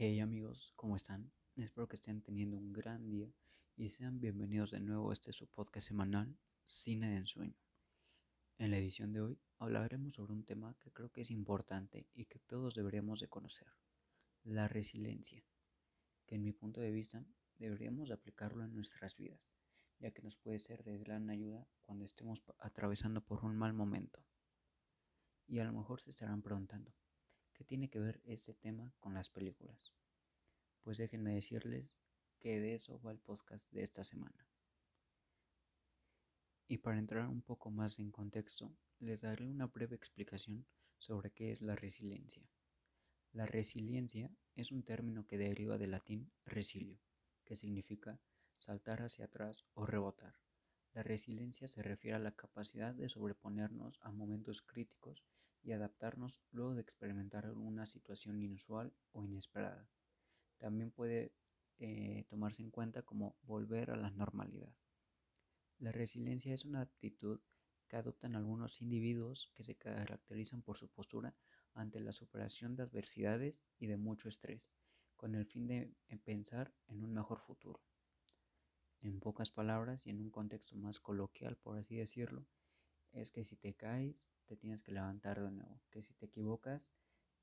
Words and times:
Hey 0.00 0.20
amigos, 0.20 0.72
¿cómo 0.76 0.94
están? 0.94 1.32
Espero 1.56 1.88
que 1.88 1.96
estén 1.96 2.22
teniendo 2.22 2.56
un 2.56 2.72
gran 2.72 3.10
día 3.10 3.34
y 3.74 3.88
sean 3.88 4.20
bienvenidos 4.20 4.70
de 4.70 4.78
nuevo 4.78 5.10
a 5.10 5.12
este 5.12 5.32
su 5.32 5.48
podcast 5.48 5.88
semanal, 5.88 6.38
Cine 6.64 7.10
de 7.10 7.16
Ensueño. 7.16 7.58
En 8.58 8.70
la 8.70 8.78
edición 8.78 9.12
de 9.12 9.22
hoy 9.22 9.40
hablaremos 9.58 10.14
sobre 10.14 10.34
un 10.34 10.44
tema 10.44 10.76
que 10.78 10.92
creo 10.92 11.10
que 11.10 11.22
es 11.22 11.32
importante 11.32 12.06
y 12.14 12.26
que 12.26 12.38
todos 12.38 12.76
deberíamos 12.76 13.18
de 13.18 13.26
conocer, 13.26 13.66
la 14.44 14.68
resiliencia, 14.68 15.44
que 16.26 16.36
en 16.36 16.44
mi 16.44 16.52
punto 16.52 16.80
de 16.80 16.92
vista 16.92 17.26
deberíamos 17.58 18.12
aplicarlo 18.12 18.62
en 18.62 18.76
nuestras 18.76 19.16
vidas, 19.16 19.40
ya 19.98 20.12
que 20.12 20.22
nos 20.22 20.36
puede 20.36 20.60
ser 20.60 20.84
de 20.84 20.96
gran 20.98 21.28
ayuda 21.28 21.66
cuando 21.82 22.04
estemos 22.04 22.40
atravesando 22.60 23.20
por 23.20 23.44
un 23.44 23.56
mal 23.56 23.72
momento. 23.72 24.24
Y 25.48 25.58
a 25.58 25.64
lo 25.64 25.72
mejor 25.72 26.00
se 26.00 26.10
estarán 26.10 26.40
preguntando, 26.40 26.94
¿Qué 27.58 27.64
tiene 27.64 27.90
que 27.90 27.98
ver 27.98 28.22
este 28.24 28.54
tema 28.54 28.94
con 29.00 29.14
las 29.14 29.30
películas? 29.30 29.92
Pues 30.84 30.96
déjenme 30.96 31.34
decirles 31.34 31.96
que 32.38 32.60
de 32.60 32.74
eso 32.74 33.00
va 33.00 33.10
el 33.10 33.18
podcast 33.18 33.68
de 33.72 33.82
esta 33.82 34.04
semana. 34.04 34.46
Y 36.68 36.78
para 36.78 37.00
entrar 37.00 37.26
un 37.26 37.42
poco 37.42 37.72
más 37.72 37.98
en 37.98 38.12
contexto, 38.12 38.72
les 39.00 39.22
daré 39.22 39.48
una 39.48 39.66
breve 39.66 39.96
explicación 39.96 40.68
sobre 40.98 41.32
qué 41.32 41.50
es 41.50 41.60
la 41.60 41.74
resiliencia. 41.74 42.48
La 43.32 43.44
resiliencia 43.44 44.30
es 44.54 44.70
un 44.70 44.84
término 44.84 45.26
que 45.26 45.36
deriva 45.36 45.78
del 45.78 45.90
latín 45.90 46.30
resilio, 46.44 47.00
que 47.44 47.56
significa 47.56 48.20
saltar 48.56 49.02
hacia 49.02 49.24
atrás 49.24 49.66
o 49.74 49.84
rebotar. 49.84 50.36
La 50.92 51.02
resiliencia 51.02 51.66
se 51.66 51.82
refiere 51.82 52.14
a 52.14 52.20
la 52.20 52.36
capacidad 52.36 52.94
de 52.94 53.08
sobreponernos 53.08 53.98
a 54.02 54.12
momentos 54.12 54.62
críticos 54.62 55.24
y 55.68 55.72
adaptarnos 55.72 56.40
luego 56.50 56.74
de 56.74 56.80
experimentar 56.80 57.44
alguna 57.44 57.84
situación 57.84 58.40
inusual 58.40 58.90
o 59.12 59.22
inesperada. 59.22 59.86
También 60.56 60.90
puede 60.90 61.34
eh, 61.78 62.24
tomarse 62.30 62.62
en 62.62 62.70
cuenta 62.70 63.02
como 63.02 63.36
volver 63.42 63.90
a 63.90 63.96
la 63.96 64.08
normalidad. 64.10 64.72
La 65.78 65.92
resiliencia 65.92 66.54
es 66.54 66.64
una 66.64 66.80
actitud 66.80 67.42
que 67.86 67.96
adoptan 67.96 68.34
algunos 68.34 68.80
individuos 68.80 69.52
que 69.54 69.62
se 69.62 69.76
caracterizan 69.76 70.62
por 70.62 70.78
su 70.78 70.88
postura 70.88 71.36
ante 71.74 72.00
la 72.00 72.14
superación 72.14 72.74
de 72.74 72.84
adversidades 72.84 73.62
y 73.78 73.88
de 73.88 73.98
mucho 73.98 74.30
estrés, 74.30 74.70
con 75.16 75.34
el 75.34 75.44
fin 75.44 75.66
de 75.66 75.94
pensar 76.24 76.74
en 76.86 77.04
un 77.04 77.12
mejor 77.12 77.40
futuro. 77.40 77.82
En 79.00 79.20
pocas 79.20 79.52
palabras 79.52 80.06
y 80.06 80.10
en 80.10 80.22
un 80.22 80.30
contexto 80.30 80.76
más 80.76 80.98
coloquial, 80.98 81.58
por 81.58 81.76
así 81.76 81.96
decirlo, 81.96 82.46
es 83.12 83.32
que 83.32 83.44
si 83.44 83.56
te 83.56 83.74
caes, 83.74 84.16
te 84.48 84.56
tienes 84.56 84.82
que 84.82 84.92
levantar 84.92 85.42
de 85.42 85.50
nuevo. 85.50 85.80
Que 85.90 86.02
si 86.02 86.14
te 86.14 86.26
equivocas, 86.26 86.82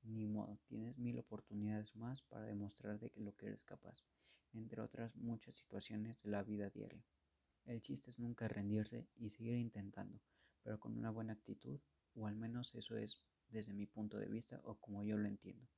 ni 0.02 0.26
modo, 0.26 0.58
tienes 0.66 0.98
mil 0.98 1.18
oportunidades 1.18 1.94
más 1.94 2.22
para 2.22 2.44
demostrar 2.44 2.98
de 2.98 3.12
lo 3.16 3.34
que 3.36 3.46
eres 3.46 3.62
capaz, 3.64 4.04
entre 4.52 4.82
otras 4.82 5.14
muchas 5.16 5.56
situaciones 5.56 6.22
de 6.22 6.30
la 6.30 6.42
vida 6.42 6.68
diaria. 6.68 7.04
El 7.64 7.80
chiste 7.80 8.10
es 8.10 8.18
nunca 8.18 8.48
rendirse 8.48 9.08
y 9.16 9.30
seguir 9.30 9.54
intentando, 9.54 10.20
pero 10.62 10.78
con 10.78 10.96
una 10.96 11.10
buena 11.10 11.32
actitud, 11.32 11.80
o 12.14 12.26
al 12.26 12.36
menos 12.36 12.74
eso 12.74 12.96
es 12.96 13.22
desde 13.48 13.72
mi 13.72 13.86
punto 13.86 14.18
de 14.18 14.28
vista 14.28 14.60
o 14.64 14.74
como 14.76 15.04
yo 15.04 15.16
lo 15.16 15.28
entiendo. 15.28 15.68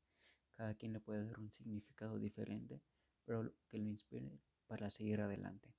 Cada 0.54 0.74
quien 0.74 0.92
le 0.92 1.00
puede 1.00 1.24
dar 1.24 1.38
un 1.38 1.50
significado 1.50 2.18
diferente, 2.18 2.82
pero 3.24 3.52
que 3.68 3.78
lo 3.78 3.84
inspire 3.84 4.40
para 4.66 4.90
seguir 4.90 5.20
adelante. 5.20 5.74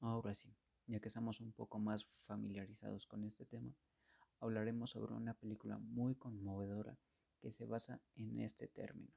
Ahora 0.00 0.34
sí, 0.34 0.54
ya 0.86 1.00
que 1.00 1.08
estamos 1.08 1.40
un 1.40 1.52
poco 1.52 1.78
más 1.78 2.06
familiarizados 2.24 3.06
con 3.06 3.24
este 3.24 3.44
tema, 3.44 3.74
hablaremos 4.40 4.90
sobre 4.90 5.14
una 5.14 5.34
película 5.34 5.78
muy 5.78 6.14
conmovedora 6.14 6.98
que 7.40 7.50
se 7.50 7.66
basa 7.66 8.00
en 8.14 8.38
este 8.38 8.68
término. 8.68 9.14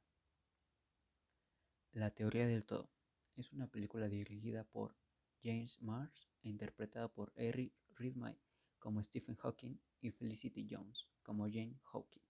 La 1.92 2.12
teoría 2.12 2.48
del 2.48 2.66
todo 2.66 2.92
es 3.36 3.52
una 3.52 3.68
película 3.68 4.08
dirigida 4.08 4.64
por 4.64 4.96
James 5.42 5.82
Mars 5.82 6.30
e 6.42 6.50
interpretada 6.50 7.08
por 7.08 7.32
Eric 7.36 7.74
Ridmay 7.96 8.40
como 8.78 9.02
Stephen 9.02 9.36
Hawking 9.36 9.80
y 10.02 10.12
Felicity 10.12 10.68
Jones 10.70 11.08
como 11.24 11.46
Jane 11.46 11.80
Hawking. 11.84 12.24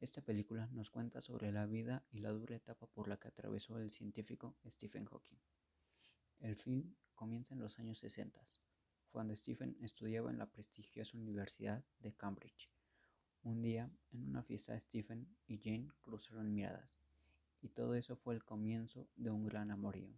Esta 0.00 0.22
película 0.22 0.66
nos 0.68 0.90
cuenta 0.90 1.20
sobre 1.20 1.52
la 1.52 1.66
vida 1.66 2.06
y 2.10 2.20
la 2.20 2.30
dura 2.30 2.56
etapa 2.56 2.86
por 2.86 3.06
la 3.06 3.18
que 3.18 3.28
atravesó 3.28 3.78
el 3.78 3.90
científico 3.90 4.56
Stephen 4.66 5.04
Hawking. 5.04 5.38
El 6.38 6.56
film 6.56 6.94
comienza 7.14 7.54
en 7.54 7.60
los 7.60 7.78
años 7.78 7.98
60, 7.98 8.42
cuando 9.10 9.34
Stephen 9.34 9.76
estudiaba 9.80 10.30
en 10.30 10.38
la 10.38 10.46
prestigiosa 10.46 11.18
Universidad 11.18 11.84
de 11.98 12.12
Cambridge. 12.12 12.70
Un 13.42 13.62
día, 13.62 13.90
en 14.12 14.28
una 14.28 14.42
fiesta, 14.42 14.78
Stephen 14.78 15.26
y 15.46 15.58
Jane 15.58 15.88
cruzaron 16.02 16.52
miradas, 16.54 16.98
y 17.60 17.68
todo 17.68 17.94
eso 17.94 18.16
fue 18.16 18.34
el 18.34 18.44
comienzo 18.44 19.08
de 19.16 19.30
un 19.30 19.44
gran 19.44 19.70
amorío. 19.70 20.14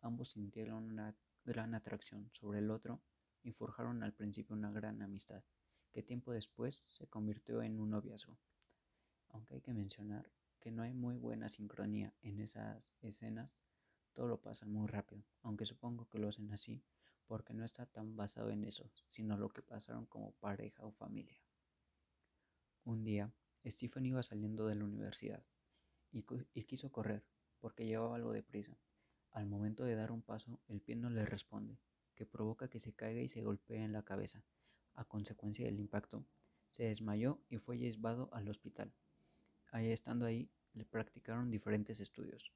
Ambos 0.00 0.30
sintieron 0.30 0.84
una 0.84 1.16
gran 1.44 1.74
atracción 1.74 2.30
sobre 2.32 2.58
el 2.58 2.70
otro 2.70 3.00
y 3.42 3.52
forjaron 3.52 4.02
al 4.02 4.12
principio 4.12 4.54
una 4.54 4.70
gran 4.70 5.00
amistad, 5.02 5.42
que 5.92 6.02
tiempo 6.02 6.32
después 6.32 6.84
se 6.86 7.06
convirtió 7.06 7.62
en 7.62 7.80
un 7.80 7.90
noviazgo. 7.90 8.36
Aunque 9.30 9.54
hay 9.54 9.60
que 9.60 9.72
mencionar 9.72 10.30
que 10.60 10.70
no 10.70 10.82
hay 10.82 10.92
muy 10.92 11.16
buena 11.16 11.48
sincronía 11.48 12.12
en 12.22 12.40
esas 12.40 12.92
escenas, 13.00 13.56
todo 14.12 14.26
lo 14.26 14.40
pasa 14.40 14.66
muy 14.66 14.86
rápido, 14.88 15.22
aunque 15.42 15.64
supongo 15.64 16.08
que 16.08 16.18
lo 16.18 16.28
hacen 16.28 16.50
así 16.50 16.82
porque 17.28 17.52
no 17.52 17.64
está 17.64 17.86
tan 17.86 18.16
basado 18.16 18.50
en 18.50 18.64
eso, 18.64 18.90
sino 19.06 19.36
lo 19.36 19.50
que 19.50 19.62
pasaron 19.62 20.06
como 20.06 20.32
pareja 20.32 20.84
o 20.86 20.92
familia. 20.92 21.38
Un 22.84 23.04
día, 23.04 23.30
Stephen 23.66 24.06
iba 24.06 24.22
saliendo 24.22 24.66
de 24.66 24.74
la 24.74 24.84
universidad 24.84 25.44
y, 26.10 26.22
quiso 26.64 26.90
correr 26.90 27.22
porque 27.60 27.86
llevaba 27.86 28.16
algo 28.16 28.32
de 28.32 28.42
prisa. 28.42 28.78
Al 29.30 29.46
momento 29.46 29.84
de 29.84 29.94
dar 29.94 30.10
un 30.10 30.22
paso, 30.22 30.58
el 30.68 30.80
pie 30.80 30.96
no 30.96 31.10
le 31.10 31.26
responde, 31.26 31.78
que 32.14 32.24
provoca 32.24 32.68
que 32.68 32.80
se 32.80 32.94
caiga 32.94 33.20
y 33.20 33.28
se 33.28 33.42
golpee 33.42 33.84
en 33.84 33.92
la 33.92 34.04
cabeza. 34.04 34.42
A 34.94 35.04
consecuencia 35.04 35.66
del 35.66 35.78
impacto, 35.78 36.24
se 36.70 36.84
desmayó 36.84 37.42
y 37.50 37.58
fue 37.58 37.76
llevado 37.76 38.30
al 38.32 38.48
hospital. 38.48 38.94
Ahí 39.70 39.90
estando 39.90 40.24
ahí, 40.24 40.50
le 40.72 40.86
practicaron 40.86 41.50
diferentes 41.50 42.00
estudios, 42.00 42.52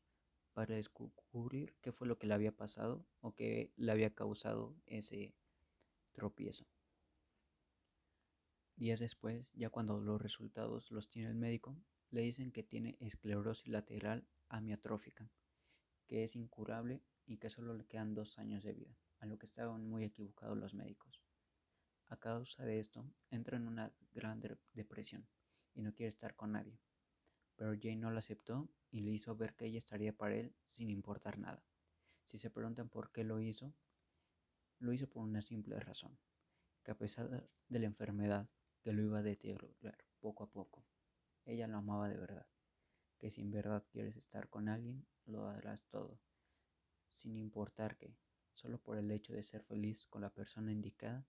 para 0.53 0.75
descubrir 0.75 1.75
qué 1.81 1.93
fue 1.93 2.07
lo 2.07 2.19
que 2.19 2.27
le 2.27 2.35
había 2.35 2.53
pasado 2.53 3.07
o 3.21 3.35
qué 3.35 3.73
le 3.77 3.93
había 3.93 4.15
causado 4.15 4.77
ese 4.87 5.35
tropiezo. 6.13 6.67
Días 8.77 9.01
después, 9.01 9.53
ya 9.55 9.71
cuando 9.71 10.01
los 10.01 10.21
resultados 10.21 10.91
los 10.91 11.09
tiene 11.09 11.29
el 11.29 11.37
médico, 11.37 11.77
le 12.11 12.23
dicen 12.23 12.53
que 12.53 12.63
tiene 12.63 12.97
esclerosis 13.01 13.69
lateral 13.69 14.27
amiotrófica, 14.49 15.31
que 16.07 16.25
es 16.25 16.37
incurable 16.37 17.03
y 17.27 17.39
que 17.39 17.49
solo 17.49 17.75
le 17.75 17.87
quedan 17.87 18.15
dos 18.15 18.39
años 18.39 18.63
de 18.63 18.75
vida, 18.75 18.97
a 19.21 19.27
lo 19.27 19.39
que 19.39 19.47
estaban 19.47 19.87
muy 19.87 20.05
equivocados 20.05 20.59
los 20.59 20.75
médicos. 20.75 21.23
A 22.07 22.19
causa 22.19 22.65
de 22.65 22.79
esto, 22.79 23.07
entra 23.31 23.57
en 23.57 23.67
una 23.67 23.93
gran 24.13 24.43
depresión 24.75 25.27
y 25.75 25.81
no 25.81 25.95
quiere 25.95 26.09
estar 26.09 26.35
con 26.37 26.53
nadie. 26.53 26.79
Pero 27.63 27.77
Jane 27.81 27.95
no 27.95 28.11
lo 28.11 28.19
aceptó 28.19 28.69
y 28.91 29.03
le 29.03 29.13
hizo 29.13 29.37
ver 29.37 29.55
que 29.55 29.67
ella 29.67 29.79
estaría 29.79 30.13
para 30.13 30.35
él 30.35 30.53
sin 30.67 30.91
importar 30.91 31.39
nada. 31.39 31.65
Si 32.25 32.37
se 32.37 32.51
preguntan 32.51 32.89
por 32.89 33.13
qué 33.13 33.23
lo 33.23 33.39
hizo, 33.39 33.73
lo 34.81 34.93
hizo 34.93 35.09
por 35.09 35.23
una 35.23 35.43
simple 35.43 35.79
razón, 35.79 36.19
que 36.83 36.91
a 36.91 36.99
pesar 36.99 37.49
de 37.69 37.79
la 37.79 37.87
enfermedad 37.87 38.51
que 38.83 38.93
lo 38.93 39.01
iba 39.01 39.21
a 39.21 39.23
deteriorar 39.23 39.97
poco 40.19 40.43
a 40.43 40.51
poco, 40.51 40.85
ella 41.45 41.69
lo 41.69 41.77
amaba 41.77 42.09
de 42.09 42.19
verdad, 42.19 42.49
que 43.17 43.31
si 43.31 43.43
en 43.43 43.53
verdad 43.53 43.87
quieres 43.93 44.17
estar 44.17 44.49
con 44.49 44.69
alguien, 44.69 45.07
lo 45.25 45.47
harás 45.47 45.85
todo, 45.85 46.19
sin 47.11 47.37
importar 47.37 47.97
que, 47.97 48.17
solo 48.55 48.83
por 48.83 48.99
el 48.99 49.09
hecho 49.13 49.35
de 49.35 49.45
ser 49.45 49.63
feliz 49.63 50.09
con 50.09 50.23
la 50.23 50.35
persona 50.35 50.73
indicada, 50.73 51.29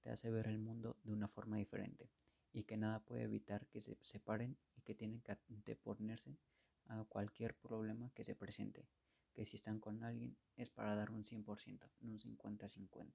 te 0.00 0.10
hace 0.10 0.28
ver 0.28 0.48
el 0.48 0.58
mundo 0.58 0.98
de 1.04 1.12
una 1.12 1.28
forma 1.28 1.56
diferente 1.56 2.10
y 2.52 2.64
que 2.64 2.76
nada 2.76 2.98
puede 2.98 3.22
evitar 3.22 3.68
que 3.68 3.80
se 3.80 3.96
separen 4.00 4.58
y 4.74 4.82
que 4.82 4.94
tienen 4.94 5.20
que 5.20 5.32
anteponerse 5.68 6.38
a 6.86 7.04
cualquier 7.04 7.54
problema 7.54 8.10
que 8.14 8.24
se 8.24 8.34
presente, 8.34 8.88
que 9.34 9.44
si 9.44 9.56
están 9.56 9.80
con 9.80 10.02
alguien 10.02 10.36
es 10.56 10.70
para 10.70 10.94
dar 10.96 11.10
un 11.10 11.24
100%, 11.24 11.90
no 12.00 12.12
un 12.12 12.18
50-50, 12.18 13.12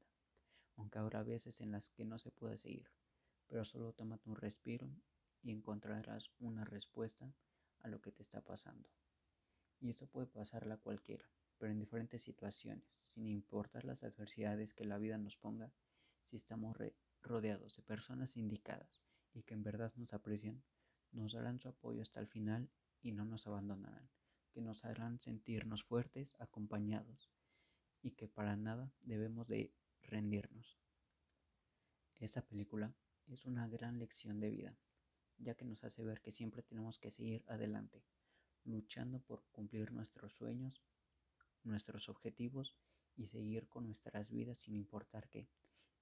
aunque 0.76 1.00
habrá 1.00 1.24
veces 1.24 1.62
en 1.62 1.72
las 1.72 1.90
que 1.90 2.06
no 2.06 2.20
se 2.20 2.30
puede 2.30 2.58
seguir, 2.58 2.92
pero 3.48 3.66
solo 3.66 3.94
tómate 3.94 4.30
un 4.30 4.36
respiro 4.36 4.88
y 5.42 5.52
encontrarás 5.52 6.30
una 6.38 6.64
respuesta 6.64 7.34
a 7.80 7.88
lo 7.88 8.00
que 8.02 8.12
te 8.12 8.22
está 8.22 8.42
pasando. 8.42 8.88
Y 9.80 9.90
esto 9.90 10.06
puede 10.08 10.28
pasarle 10.28 10.76
a 10.76 10.78
cualquiera, 10.78 11.26
pero 11.58 11.72
en 11.72 11.80
diferentes 11.80 12.22
situaciones, 12.22 12.86
sin 12.92 13.28
importar 13.28 13.84
las 13.84 14.04
adversidades 14.04 14.74
que 14.74 14.86
la 14.86 15.00
vida 15.00 15.18
nos 15.18 15.38
ponga, 15.38 15.74
si 16.22 16.36
estamos 16.36 16.78
rodeados 17.24 17.76
de 17.76 17.82
personas 17.82 18.38
indicadas 18.38 19.02
y 19.34 19.42
que 19.42 19.56
en 19.56 19.64
verdad 19.64 19.92
nos 19.96 20.14
aprecian, 20.14 20.64
nos 21.14 21.34
darán 21.34 21.60
su 21.60 21.70
apoyo 21.70 22.02
hasta 22.02 22.20
el 22.20 22.28
final 22.28 22.70
y 23.02 23.12
no 23.12 23.26
nos 23.26 23.48
abandonarán, 23.48 24.10
que 24.52 24.62
nos 24.62 24.84
harán 24.86 25.20
sentirnos 25.20 25.84
fuertes, 25.84 26.36
acompañados 26.40 27.32
y 28.02 28.12
que 28.12 28.28
para 28.28 28.56
nada 28.56 28.92
debemos 29.06 29.48
de 29.48 29.74
rendirnos. 30.02 30.78
Esta 32.20 32.42
película 32.42 32.94
es 33.28 33.46
una 33.46 33.68
gran 33.68 34.00
lección 34.00 34.40
de 34.40 34.50
vida, 34.50 34.78
ya 35.38 35.56
que 35.56 35.66
nos 35.66 35.84
hace 35.84 36.04
ver 36.04 36.22
que 36.22 36.32
siempre 36.32 36.64
tenemos 36.64 37.00
que 37.00 37.12
seguir 37.12 37.44
adelante, 37.48 38.04
luchando 38.66 39.20
por 39.20 39.44
cumplir 39.52 39.92
nuestros 39.92 40.34
sueños, 40.34 40.82
nuestros 41.64 42.10
objetivos 42.10 42.76
y 43.16 43.28
seguir 43.28 43.68
con 43.68 43.86
nuestras 43.86 44.30
vidas 44.30 44.58
sin 44.58 44.76
importar 44.76 45.30
qué. 45.30 45.48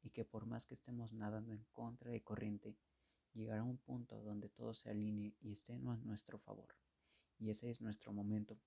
Y 0.03 0.09
que 0.09 0.25
por 0.25 0.45
más 0.45 0.65
que 0.65 0.73
estemos 0.73 1.13
nadando 1.13 1.53
en 1.53 1.63
contra 1.71 2.09
de 2.11 2.23
corriente, 2.23 2.75
llegará 3.33 3.63
un 3.63 3.77
punto 3.77 4.21
donde 4.21 4.49
todo 4.49 4.73
se 4.73 4.89
alinee 4.89 5.35
y 5.39 5.51
esté 5.51 5.73
a 5.73 5.77
nuestro 5.77 6.37
favor. 6.37 6.75
Y 7.37 7.49
ese 7.49 7.69
es 7.69 7.81
nuestro 7.81 8.13
momento 8.13 8.59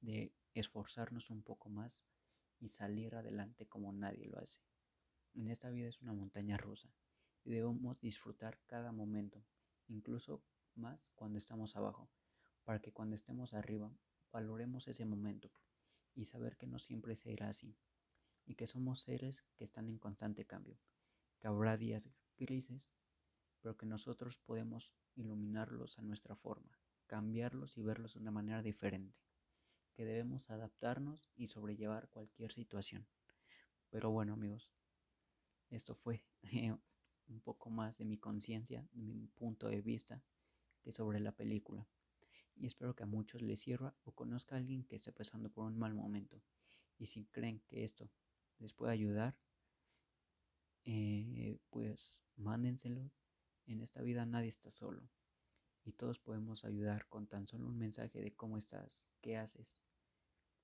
de 0.00 0.32
esforzarnos 0.54 1.30
un 1.30 1.42
poco 1.42 1.68
más 1.68 2.04
y 2.60 2.68
salir 2.68 3.14
adelante 3.14 3.66
como 3.66 3.92
nadie 3.92 4.26
lo 4.26 4.38
hace. 4.38 4.60
En 5.34 5.48
esta 5.48 5.70
vida 5.70 5.88
es 5.88 6.00
una 6.02 6.12
montaña 6.12 6.56
rusa 6.56 6.88
y 7.44 7.50
debemos 7.50 8.00
disfrutar 8.00 8.60
cada 8.66 8.92
momento, 8.92 9.44
incluso 9.88 10.42
más 10.74 11.10
cuando 11.14 11.38
estamos 11.38 11.76
abajo, 11.76 12.08
para 12.64 12.80
que 12.80 12.92
cuando 12.92 13.16
estemos 13.16 13.54
arriba 13.54 13.92
valoremos 14.30 14.88
ese 14.88 15.04
momento 15.04 15.50
y 16.14 16.26
saber 16.26 16.56
que 16.56 16.66
no 16.66 16.78
siempre 16.78 17.16
será 17.16 17.48
así 17.48 17.76
y 18.44 18.54
que 18.54 18.66
somos 18.66 19.00
seres 19.00 19.44
que 19.56 19.64
están 19.64 19.88
en 19.88 19.98
constante 19.98 20.44
cambio, 20.44 20.78
que 21.38 21.48
habrá 21.48 21.76
días 21.76 22.10
grises, 22.36 22.90
pero 23.62 23.76
que 23.76 23.86
nosotros 23.86 24.38
podemos 24.38 24.92
iluminarlos 25.14 25.98
a 25.98 26.02
nuestra 26.02 26.34
forma, 26.34 26.78
cambiarlos 27.06 27.78
y 27.78 27.82
verlos 27.82 28.14
de 28.14 28.20
una 28.20 28.32
manera 28.32 28.60
diferente, 28.60 29.16
que 29.94 30.04
debemos 30.04 30.50
adaptarnos 30.50 31.30
y 31.36 31.46
sobrellevar 31.46 32.08
cualquier 32.10 32.52
situación. 32.52 33.06
Pero 33.88 34.10
bueno 34.10 34.32
amigos, 34.32 34.72
esto 35.70 35.94
fue 35.94 36.24
un 37.28 37.40
poco 37.40 37.70
más 37.70 37.98
de 37.98 38.04
mi 38.04 38.18
conciencia, 38.18 38.86
de 38.92 39.02
mi 39.02 39.28
punto 39.28 39.68
de 39.68 39.80
vista, 39.80 40.22
que 40.82 40.90
sobre 40.90 41.20
la 41.20 41.32
película. 41.32 41.86
Y 42.56 42.66
espero 42.66 42.94
que 42.94 43.04
a 43.04 43.06
muchos 43.06 43.40
les 43.42 43.60
sirva 43.60 43.94
o 44.04 44.12
conozca 44.12 44.56
a 44.56 44.58
alguien 44.58 44.84
que 44.84 44.96
esté 44.96 45.12
pasando 45.12 45.50
por 45.50 45.64
un 45.64 45.78
mal 45.78 45.94
momento. 45.94 46.42
Y 46.98 47.06
si 47.06 47.24
creen 47.26 47.60
que 47.68 47.84
esto 47.84 48.10
les 48.58 48.74
puede 48.74 48.92
ayudar, 48.92 49.36
eh, 50.84 51.58
pues 51.70 52.22
mándenselo. 52.36 53.10
En 53.66 53.80
esta 53.80 54.02
vida 54.02 54.26
nadie 54.26 54.48
está 54.48 54.70
solo. 54.70 55.08
Y 55.84 55.92
todos 55.92 56.18
podemos 56.18 56.64
ayudar 56.64 57.08
con 57.08 57.26
tan 57.26 57.46
solo 57.46 57.66
un 57.66 57.78
mensaje 57.78 58.20
de 58.20 58.34
cómo 58.34 58.56
estás, 58.56 59.10
qué 59.20 59.36
haces. 59.36 59.82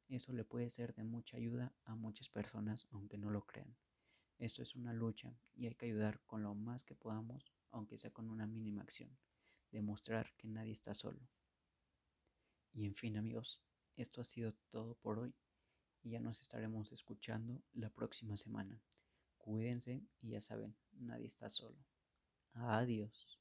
Eso 0.08 0.32
le 0.32 0.44
puede 0.44 0.70
ser 0.70 0.94
de 0.94 1.04
mucha 1.04 1.36
ayuda 1.36 1.74
a 1.84 1.94
muchas 1.94 2.28
personas, 2.30 2.86
aunque 2.90 3.18
no 3.18 3.30
lo 3.30 3.44
crean. 3.44 3.76
Esto 4.38 4.62
es 4.62 4.76
una 4.76 4.92
lucha 4.92 5.36
y 5.54 5.66
hay 5.66 5.74
que 5.74 5.86
ayudar 5.86 6.20
con 6.24 6.42
lo 6.42 6.54
más 6.54 6.84
que 6.84 6.94
podamos, 6.94 7.52
aunque 7.70 7.98
sea 7.98 8.12
con 8.12 8.30
una 8.30 8.46
mínima 8.46 8.82
acción. 8.82 9.18
Demostrar 9.70 10.32
que 10.36 10.46
nadie 10.46 10.72
está 10.72 10.94
solo. 10.94 11.28
Y 12.72 12.86
en 12.86 12.94
fin 12.94 13.16
amigos, 13.16 13.60
esto 13.96 14.20
ha 14.20 14.24
sido 14.24 14.52
todo 14.70 14.94
por 14.94 15.18
hoy 15.18 15.34
y 16.02 16.10
ya 16.10 16.20
nos 16.20 16.40
estaremos 16.40 16.92
escuchando 16.92 17.62
la 17.72 17.90
próxima 17.90 18.36
semana. 18.36 18.80
Cuídense 19.36 20.06
y 20.20 20.30
ya 20.30 20.40
saben, 20.40 20.76
nadie 20.92 21.26
está 21.26 21.48
solo. 21.48 21.84
Adiós. 22.54 23.37